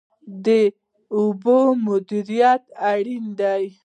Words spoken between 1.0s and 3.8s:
اوبو مدیریت اړین دی.